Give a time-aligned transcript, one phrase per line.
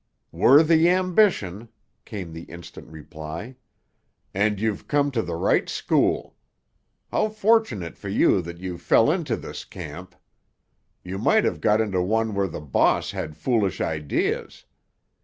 [0.31, 1.69] "Worthy ambition,"
[2.05, 3.55] came the instant reply,
[4.33, 6.35] "and you've come to the right school.
[7.11, 10.15] How fortunate for you that you fell into this camp!
[11.03, 14.65] You might have got into one where the boss had foolish ideas.